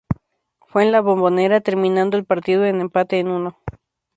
[0.65, 3.59] Fue en La Bombonera, terminando el partido en empate en uno.